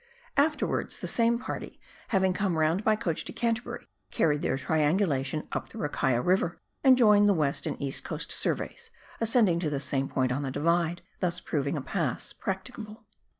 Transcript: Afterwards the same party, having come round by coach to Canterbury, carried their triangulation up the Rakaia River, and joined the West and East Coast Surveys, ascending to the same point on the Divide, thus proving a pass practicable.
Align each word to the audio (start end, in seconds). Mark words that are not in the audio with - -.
Afterwards 0.35 0.97
the 0.97 1.07
same 1.07 1.37
party, 1.37 1.79
having 2.07 2.33
come 2.33 2.57
round 2.57 2.83
by 2.83 2.95
coach 2.95 3.23
to 3.25 3.31
Canterbury, 3.31 3.85
carried 4.09 4.41
their 4.41 4.57
triangulation 4.57 5.47
up 5.51 5.69
the 5.69 5.77
Rakaia 5.77 6.23
River, 6.25 6.59
and 6.83 6.97
joined 6.97 7.29
the 7.29 7.35
West 7.35 7.67
and 7.67 7.79
East 7.79 8.03
Coast 8.03 8.31
Surveys, 8.31 8.89
ascending 9.19 9.59
to 9.59 9.69
the 9.69 9.79
same 9.79 10.09
point 10.09 10.31
on 10.31 10.41
the 10.41 10.49
Divide, 10.49 11.03
thus 11.19 11.39
proving 11.39 11.77
a 11.77 11.81
pass 11.81 12.33
practicable. 12.33 13.03